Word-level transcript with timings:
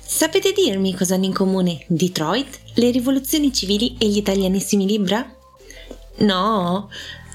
Sapete 0.00 0.52
dirmi 0.52 0.94
cosa 0.94 1.14
hanno 1.14 1.26
in 1.26 1.32
comune 1.32 1.84
Detroit, 1.86 2.60
le 2.74 2.90
rivoluzioni 2.90 3.52
civili 3.52 3.96
e 3.98 4.08
gli 4.08 4.16
italianissimi 4.16 4.86
Libra? 4.86 5.24
No? 6.18 6.90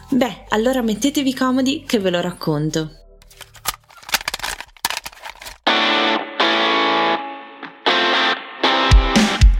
Beh, 0.09 0.45
allora 0.49 0.81
mettetevi 0.81 1.33
comodi 1.33 1.83
che 1.85 1.99
ve 1.99 2.09
lo 2.09 2.19
racconto. 2.21 2.91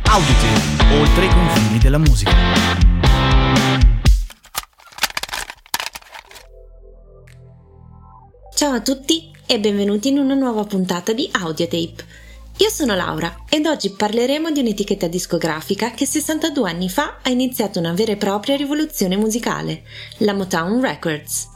Audite, 0.03 0.47
oltre 0.99 1.25
i 1.25 1.29
confini 1.29 1.77
della 1.79 1.97
musica. 1.97 2.31
Ciao 8.53 8.73
a 8.73 8.81
tutti 8.81 9.31
e 9.45 9.59
benvenuti 9.59 10.09
in 10.09 10.19
una 10.19 10.35
nuova 10.35 10.63
puntata 10.65 11.13
di 11.13 11.27
Audiotape 11.31 12.21
io 12.57 12.69
sono 12.69 12.93
Laura 12.93 13.45
ed 13.49 13.65
oggi 13.65 13.89
parleremo 13.89 14.51
di 14.51 14.59
un'etichetta 14.59 15.07
discografica 15.07 15.91
che 15.91 16.05
62 16.05 16.69
anni 16.69 16.87
fa 16.87 17.17
ha 17.23 17.29
iniziato 17.29 17.79
una 17.79 17.93
vera 17.93 18.11
e 18.11 18.17
propria 18.17 18.55
rivoluzione 18.55 19.17
musicale, 19.17 19.81
la 20.19 20.33
Motown 20.33 20.79
Records. 20.79 21.47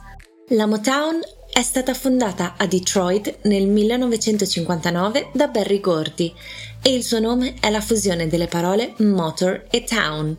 La 0.49 0.65
Motown 0.65 1.19
è 1.51 1.61
stata 1.61 1.93
fondata 1.93 2.55
a 2.57 2.65
Detroit 2.65 3.39
nel 3.43 3.67
1959 3.67 5.29
da 5.33 5.47
Barry 5.47 5.79
Gordy 5.79 6.33
e 6.81 6.93
il 6.93 7.03
suo 7.03 7.19
nome 7.19 7.53
è 7.59 7.69
la 7.69 7.81
fusione 7.81 8.27
delle 8.27 8.47
parole 8.47 8.93
motor 8.97 9.65
e 9.69 9.83
town. 9.83 10.35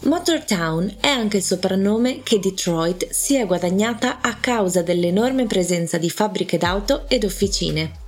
Motortown 0.00 0.96
è 1.00 1.08
anche 1.08 1.38
il 1.38 1.42
soprannome 1.42 2.22
che 2.22 2.38
Detroit 2.38 3.10
si 3.10 3.36
è 3.36 3.46
guadagnata 3.46 4.20
a 4.22 4.34
causa 4.36 4.80
dell'enorme 4.80 5.44
presenza 5.46 5.98
di 5.98 6.08
fabbriche 6.08 6.56
d'auto 6.56 7.04
ed 7.08 7.24
officine. 7.24 8.03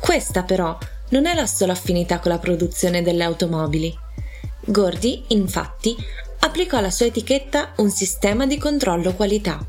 Questa 0.00 0.42
però 0.42 0.76
non 1.10 1.26
è 1.26 1.34
la 1.34 1.46
sola 1.46 1.72
affinità 1.72 2.18
con 2.18 2.32
la 2.32 2.38
produzione 2.38 3.02
delle 3.02 3.22
automobili. 3.22 3.96
Gordy, 4.64 5.24
infatti, 5.28 5.96
applicò 6.40 6.78
alla 6.78 6.90
sua 6.90 7.06
etichetta 7.06 7.72
un 7.76 7.90
sistema 7.90 8.46
di 8.46 8.58
controllo 8.58 9.14
qualità. 9.14 9.64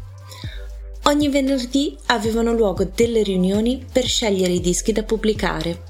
Ogni 1.03 1.29
venerdì 1.29 1.97
avevano 2.07 2.53
luogo 2.53 2.89
delle 2.93 3.23
riunioni 3.23 3.85
per 3.91 4.05
scegliere 4.05 4.53
i 4.53 4.61
dischi 4.61 4.91
da 4.91 5.03
pubblicare. 5.03 5.89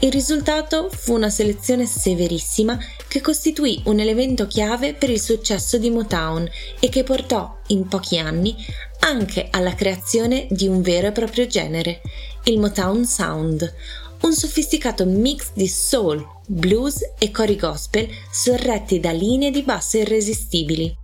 Il 0.00 0.12
risultato 0.12 0.90
fu 0.90 1.14
una 1.14 1.30
selezione 1.30 1.86
severissima 1.86 2.78
che 3.08 3.22
costituì 3.22 3.80
un 3.86 3.98
elemento 3.98 4.46
chiave 4.46 4.92
per 4.92 5.08
il 5.08 5.20
successo 5.20 5.78
di 5.78 5.88
Motown 5.88 6.46
e 6.80 6.88
che 6.90 7.02
portò, 7.02 7.60
in 7.68 7.88
pochi 7.88 8.18
anni, 8.18 8.54
anche 9.00 9.48
alla 9.50 9.74
creazione 9.74 10.48
di 10.50 10.66
un 10.66 10.82
vero 10.82 11.06
e 11.06 11.12
proprio 11.12 11.46
genere, 11.46 12.02
il 12.48 12.60
Motown 12.60 13.04
Sound, 13.04 13.74
un 14.22 14.32
sofisticato 14.32 15.04
mix 15.04 15.50
di 15.52 15.66
soul, 15.66 16.24
blues 16.46 17.00
e 17.18 17.32
cori 17.32 17.56
gospel 17.56 18.08
sorretti 18.30 19.00
da 19.00 19.10
linee 19.10 19.50
di 19.50 19.62
basso 19.62 19.96
irresistibili. 19.96 20.94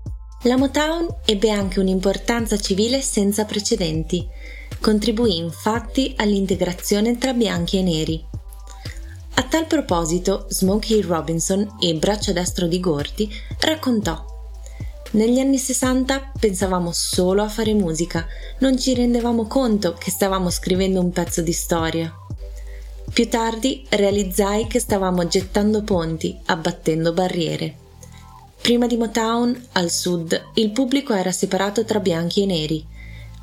La 0.45 0.57
Motown 0.57 1.09
ebbe 1.25 1.51
anche 1.51 1.81
un'importanza 1.81 2.57
civile 2.59 3.01
senza 3.01 3.45
precedenti. 3.45 4.25
Contribuì 4.81 5.37
infatti 5.37 6.15
all'integrazione 6.17 7.19
tra 7.19 7.33
bianchi 7.33 7.79
e 7.79 7.83
neri. 7.83 8.25
A 9.35 9.43
tal 9.43 9.67
proposito, 9.67 10.47
Smokey 10.49 11.01
Robinson, 11.01 11.77
il 11.81 11.99
braccio 11.99 12.33
destro 12.33 12.69
di 12.69 12.79
Gordy, 12.79 13.29
raccontò 13.61 14.32
negli 15.13 15.39
anni 15.41 15.59
60 15.59 16.33
pensavamo 16.39 16.91
solo 16.93 17.43
a 17.43 17.49
fare 17.49 17.75
musica, 17.75 18.27
non 18.61 18.79
ci 18.79 18.95
rendevamo 18.95 19.47
conto 19.47 19.95
che 19.95 20.11
stavamo 20.11 20.49
scrivendo 20.49 21.01
un 21.01 21.11
pezzo 21.11 21.43
di 21.43 21.53
storia. 21.53 22.11
Più 23.13 23.29
tardi 23.29 23.85
realizzai 23.91 24.67
che 24.67 24.79
stavamo 24.79 25.27
gettando 25.27 25.83
ponti, 25.83 26.39
abbattendo 26.47 27.13
barriere. 27.13 27.77
Prima 28.63 28.87
di 28.87 28.97
Motown, 28.97 29.69
al 29.73 29.91
sud, 29.91 30.51
il 30.55 30.71
pubblico 30.71 31.13
era 31.13 31.33
separato 31.33 31.85
tra 31.85 32.01
bianchi 32.01 32.45
e 32.45 32.47
neri. 32.47 32.87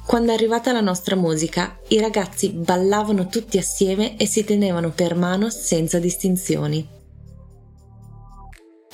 Quando 0.07 0.31
è 0.31 0.33
arrivata 0.33 0.71
la 0.71 0.81
nostra 0.81 1.15
musica, 1.15 1.77
i 1.89 1.99
ragazzi 1.99 2.49
ballavano 2.49 3.27
tutti 3.27 3.59
assieme 3.59 4.17
e 4.17 4.25
si 4.25 4.43
tenevano 4.43 4.89
per 4.89 5.13
mano 5.13 5.51
senza 5.51 5.99
distinzioni. 5.99 6.98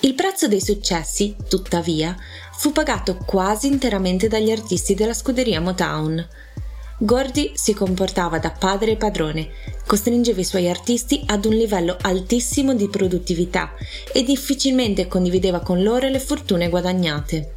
Il 0.06 0.14
prezzo 0.14 0.48
dei 0.48 0.62
successi, 0.62 1.36
tuttavia, 1.50 2.16
fu 2.56 2.72
pagato 2.72 3.18
quasi 3.26 3.66
interamente 3.66 4.28
dagli 4.28 4.52
artisti 4.52 4.94
della 4.94 5.16
scuderia 5.16 5.60
Motown. 5.60 6.24
Gordy 7.00 7.54
si 7.56 7.74
comportava 7.74 8.38
da 8.38 8.52
padre 8.52 8.92
e 8.92 8.98
padrone, 8.98 9.50
costringeva 9.88 10.40
i 10.40 10.44
suoi 10.44 10.70
artisti 10.70 11.24
ad 11.26 11.46
un 11.46 11.56
livello 11.56 11.98
altissimo 12.02 12.76
di 12.76 12.88
produttività 12.88 13.74
e 14.14 14.22
difficilmente 14.22 15.08
condivideva 15.08 15.62
con 15.62 15.82
loro 15.82 16.08
le 16.08 16.20
fortune 16.20 16.70
guadagnate. 16.70 17.56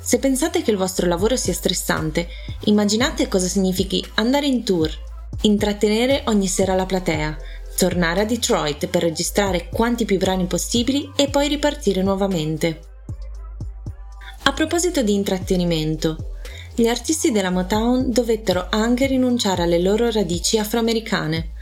Se 0.00 0.20
pensate 0.20 0.62
che 0.62 0.70
il 0.70 0.76
vostro 0.76 1.08
lavoro 1.08 1.34
sia 1.34 1.54
stressante, 1.54 2.28
immaginate 2.66 3.26
cosa 3.26 3.48
significhi 3.48 4.00
andare 4.14 4.46
in 4.46 4.62
tour, 4.62 4.88
intrattenere 5.40 6.22
ogni 6.26 6.46
sera 6.46 6.76
la 6.76 6.86
platea, 6.86 7.36
tornare 7.74 8.20
a 8.20 8.24
Detroit 8.24 8.86
per 8.86 9.02
registrare 9.02 9.68
quanti 9.68 10.04
più 10.04 10.18
brani 10.18 10.46
possibili 10.46 11.10
e 11.16 11.28
poi 11.28 11.48
ripartire 11.48 12.02
nuovamente. 12.02 12.80
A 14.44 14.52
proposito 14.52 15.02
di 15.02 15.14
intrattenimento, 15.14 16.34
gli 16.74 16.86
artisti 16.86 17.30
della 17.30 17.50
Motown 17.50 18.10
dovettero 18.10 18.66
anche 18.68 19.06
rinunciare 19.06 19.62
alle 19.62 19.80
loro 19.80 20.10
radici 20.10 20.58
afroamericane. 20.58 21.52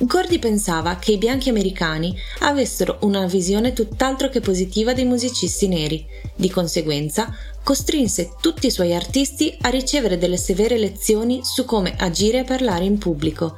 Gordy 0.00 0.38
pensava 0.38 0.96
che 0.96 1.12
i 1.12 1.18
bianchi 1.18 1.48
americani 1.48 2.16
avessero 2.40 2.98
una 3.00 3.26
visione 3.26 3.72
tutt'altro 3.72 4.28
che 4.28 4.40
positiva 4.40 4.92
dei 4.92 5.04
musicisti 5.04 5.66
neri, 5.66 6.06
di 6.36 6.48
conseguenza 6.48 7.34
costrinse 7.64 8.30
tutti 8.40 8.68
i 8.68 8.70
suoi 8.70 8.94
artisti 8.94 9.58
a 9.62 9.68
ricevere 9.68 10.16
delle 10.16 10.36
severe 10.36 10.78
lezioni 10.78 11.40
su 11.42 11.64
come 11.64 11.96
agire 11.98 12.38
e 12.38 12.44
parlare 12.44 12.84
in 12.84 12.96
pubblico, 12.96 13.56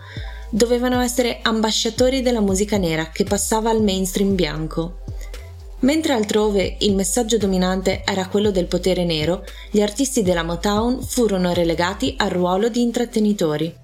dovevano 0.50 1.00
essere 1.00 1.38
ambasciatori 1.42 2.22
della 2.22 2.40
musica 2.40 2.76
nera 2.76 3.08
che 3.10 3.24
passava 3.24 3.70
al 3.70 3.82
mainstream 3.82 4.34
bianco. 4.34 4.98
Mentre 5.80 6.12
altrove 6.12 6.76
il 6.80 6.94
messaggio 6.94 7.38
dominante 7.38 8.02
era 8.04 8.26
quello 8.28 8.50
del 8.50 8.66
potere 8.66 9.04
nero, 9.04 9.44
gli 9.70 9.80
artisti 9.80 10.22
della 10.22 10.42
Motown 10.42 11.02
furono 11.02 11.54
relegati 11.54 12.14
al 12.18 12.28
ruolo 12.28 12.68
di 12.68 12.82
intrattenitori. 12.82 13.74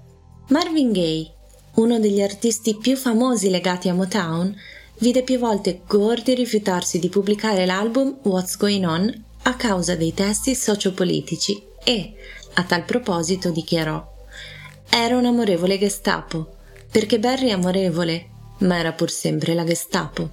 Marvin 0.49 0.91
Gaye, 0.91 1.31
uno 1.75 1.99
degli 1.99 2.21
artisti 2.21 2.75
più 2.75 2.95
famosi 2.95 3.49
legati 3.49 3.89
a 3.89 3.95
Motown, 3.95 4.55
vide 4.99 5.23
più 5.23 5.39
volte 5.39 5.81
Gordy 5.87 6.35
rifiutarsi 6.35 6.99
di 6.99 7.09
pubblicare 7.09 7.65
l'album 7.65 8.19
What's 8.23 8.57
Going 8.57 8.85
On 8.85 9.23
a 9.43 9.55
causa 9.55 9.95
dei 9.95 10.13
testi 10.13 10.53
sociopolitici 10.53 11.63
e, 11.83 12.13
a 12.55 12.63
tal 12.63 12.83
proposito, 12.83 13.49
dichiarò: 13.49 14.05
Era 14.89 15.17
un 15.17 15.25
amorevole 15.25 15.79
Gestapo 15.79 16.56
perché 16.91 17.19
Barry 17.19 17.49
è 17.49 17.51
amorevole, 17.51 18.29
ma 18.59 18.77
era 18.77 18.91
pur 18.91 19.09
sempre 19.11 19.53
la 19.53 19.63
Gestapo. 19.63 20.29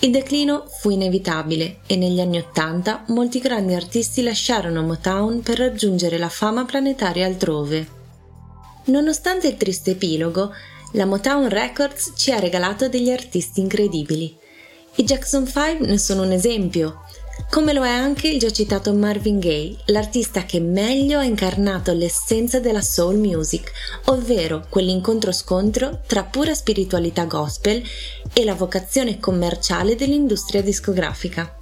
Il 0.00 0.10
declino 0.10 0.64
fu 0.66 0.90
inevitabile 0.90 1.78
e 1.86 1.94
negli 1.94 2.20
anni 2.20 2.38
Ottanta 2.38 3.04
molti 3.08 3.38
grandi 3.38 3.74
artisti 3.74 4.22
lasciarono 4.22 4.82
Motown 4.82 5.42
per 5.42 5.58
raggiungere 5.58 6.18
la 6.18 6.28
fama 6.28 6.64
planetaria 6.64 7.24
altrove. 7.24 7.86
Nonostante 8.86 9.46
il 9.46 9.56
triste 9.56 9.92
epilogo, 9.92 10.52
la 10.94 11.06
Motown 11.06 11.48
Records 11.48 12.14
ci 12.16 12.32
ha 12.32 12.40
regalato 12.40 12.88
degli 12.88 13.10
artisti 13.10 13.60
incredibili. 13.60 14.36
I 14.96 15.04
Jackson 15.04 15.46
5 15.46 15.86
ne 15.86 15.98
sono 15.98 16.22
un 16.22 16.32
esempio, 16.32 17.04
come 17.52 17.74
lo 17.74 17.84
è 17.84 17.90
anche 17.90 18.28
il 18.28 18.38
già 18.38 18.50
citato 18.50 18.94
Marvin 18.94 19.38
Gaye, 19.38 19.76
l'artista 19.88 20.46
che 20.46 20.58
meglio 20.58 21.18
ha 21.18 21.24
incarnato 21.24 21.92
l'essenza 21.92 22.60
della 22.60 22.80
soul 22.80 23.18
music, 23.18 23.70
ovvero 24.06 24.64
quell'incontro-scontro 24.70 26.00
tra 26.06 26.24
pura 26.24 26.54
spiritualità 26.54 27.26
gospel 27.26 27.82
e 28.32 28.44
la 28.44 28.54
vocazione 28.54 29.20
commerciale 29.20 29.96
dell'industria 29.96 30.62
discografica. 30.62 31.58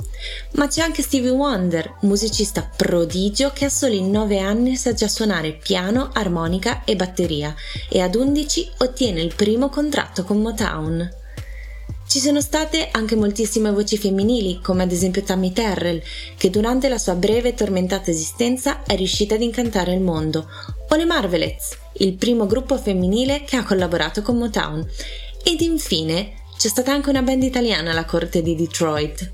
Ma 0.53 0.69
c'è 0.69 0.81
anche 0.81 1.03
Stevie 1.03 1.31
Wonder, 1.31 1.97
musicista 2.03 2.71
prodigio 2.77 3.51
che 3.53 3.65
a 3.65 3.69
soli 3.69 4.01
9 4.01 4.39
anni 4.39 4.77
sa 4.77 4.93
già 4.93 5.09
suonare 5.09 5.55
piano, 5.55 6.11
armonica 6.13 6.85
e 6.85 6.95
batteria 6.95 7.53
e 7.89 8.01
ad 8.01 8.15
11 8.15 8.71
ottiene 8.79 9.23
il 9.23 9.35
primo 9.35 9.69
contratto 9.69 10.23
con 10.23 10.41
Motown. 10.41 11.19
Ci 12.11 12.19
sono 12.19 12.41
state 12.41 12.89
anche 12.91 13.15
moltissime 13.15 13.71
voci 13.71 13.97
femminili, 13.97 14.59
come 14.61 14.83
ad 14.83 14.91
esempio 14.91 15.23
Tammy 15.23 15.53
Terrell, 15.53 16.03
che 16.37 16.51
durante 16.51 16.89
la 16.89 16.99
sua 16.99 17.15
breve 17.15 17.51
e 17.51 17.55
tormentata 17.55 18.11
esistenza 18.11 18.83
è 18.83 18.97
riuscita 18.97 19.37
ad 19.37 19.43
incantare 19.43 19.95
il 19.95 20.01
mondo, 20.01 20.49
o 20.89 20.97
le 20.97 21.05
Marvelettes, 21.05 21.79
il 21.99 22.15
primo 22.15 22.47
gruppo 22.47 22.77
femminile 22.77 23.45
che 23.45 23.55
ha 23.55 23.63
collaborato 23.63 24.23
con 24.23 24.39
Motown. 24.39 24.85
Ed 25.45 25.61
infine 25.61 26.33
c'è 26.59 26.67
stata 26.67 26.91
anche 26.91 27.11
una 27.11 27.23
band 27.23 27.45
italiana 27.45 27.93
alla 27.93 28.05
corte 28.05 28.43
di 28.43 28.57
Detroit. 28.57 29.31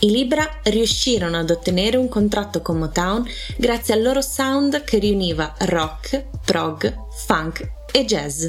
I 0.00 0.10
Libra 0.10 0.46
riuscirono 0.64 1.38
ad 1.38 1.48
ottenere 1.48 1.96
un 1.96 2.10
contratto 2.10 2.60
con 2.60 2.76
Motown 2.76 3.26
grazie 3.56 3.94
al 3.94 4.02
loro 4.02 4.20
sound 4.20 4.84
che 4.84 4.98
riuniva 4.98 5.54
rock, 5.60 6.22
prog, 6.44 6.94
funk 7.24 7.66
e 7.90 8.04
jazz. 8.04 8.46